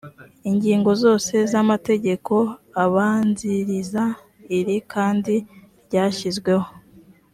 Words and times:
ingingo 0.49 0.91
zose 1.03 1.33
z 1.51 1.53
amategeko 1.63 2.33
abanziriza 2.83 4.03
iri 4.57 4.77
kandi 4.93 5.35
ryashyizweho 5.85 6.67